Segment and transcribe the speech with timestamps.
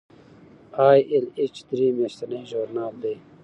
[0.85, 3.15] ای ایل ایچ درې میاشتنی ژورنال دی.